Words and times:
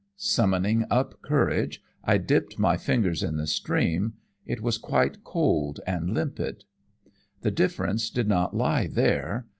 Summoning 0.17 0.83
up 0.89 1.21
courage, 1.21 1.83
I 2.03 2.17
dipped 2.17 2.57
my 2.57 2.75
fingers 2.75 3.21
in 3.21 3.37
the 3.37 3.45
stream; 3.45 4.13
it 4.47 4.59
was 4.59 4.79
quite 4.79 5.23
cold 5.23 5.79
and 5.85 6.09
limpid. 6.15 6.63
The 7.41 7.51
difference 7.51 8.09
did 8.09 8.27
not 8.27 8.55
lie 8.57 8.87
there. 8.87 9.45